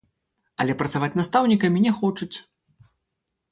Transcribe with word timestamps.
Але 0.63 0.75
працаваць 0.79 1.11
настаўнікамі 1.19 1.85
не 1.85 1.93
хочуць! 2.01 2.33